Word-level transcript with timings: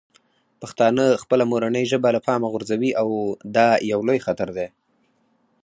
پښتانه 0.61 1.05
خپله 1.21 1.43
مورنۍ 1.51 1.83
ژبه 1.91 2.09
له 2.15 2.19
پامه 2.27 2.47
غورځوي 2.53 2.91
او 3.01 3.09
دا 3.55 3.67
یو 3.91 3.99
لوی 4.07 4.19
خطر 4.25 4.49
دی. 4.57 4.67